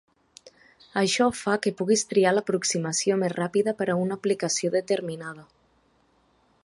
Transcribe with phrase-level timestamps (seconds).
[1.01, 5.47] Això fa que puguis triar l'aproximació més ràpida per a una aplicació determinada.